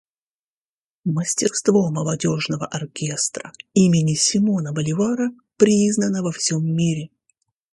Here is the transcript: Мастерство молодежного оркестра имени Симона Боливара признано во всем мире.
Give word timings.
Мастерство 1.05 1.91
молодежного 1.91 2.65
оркестра 2.65 3.51
имени 3.75 4.15
Симона 4.15 4.71
Боливара 4.73 5.29
признано 5.57 6.23
во 6.23 6.31
всем 6.31 6.65
мире. 6.65 7.11